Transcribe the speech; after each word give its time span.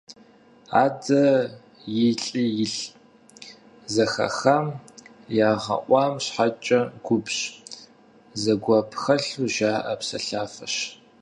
«Адэ 0.83 1.23
илӏи-илӏ»- 2.07 2.79
зэхахам, 3.93 4.67
ялъэгъуам 5.47 6.13
щхьэкӀэ 6.23 6.79
губжь, 7.05 7.41
зэгуэп 8.41 8.89
хэлъу 9.01 9.45
жаӀэ 9.53 9.93
псэлъафэщ. 9.99 10.75